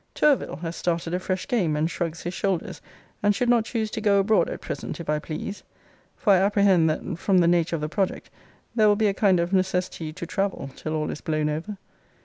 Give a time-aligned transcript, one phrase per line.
[0.15, 2.81] TOURVILLE has started a fresh game, and shrugs his shoulders,
[3.21, 5.61] and should not choose to go abroad at present, if I please.
[6.17, 8.31] For I apprehend that (from the nature of the project)
[8.73, 11.77] there will be a kind of necessity to travel, till all is blown over.